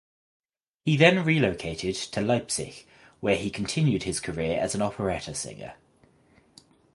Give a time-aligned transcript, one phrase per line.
[0.83, 2.87] He then relocated to Leipzig
[3.19, 5.75] where he continued his career as an operetta singer.